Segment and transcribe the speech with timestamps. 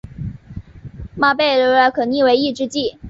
[1.15, 2.97] 吗氯贝胺药物的可逆抑制剂。